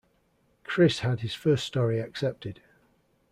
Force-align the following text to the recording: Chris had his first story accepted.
Chris 0.63 1.01
had 1.01 1.19
his 1.19 1.35
first 1.35 1.63
story 1.63 1.99
accepted. 1.99 2.59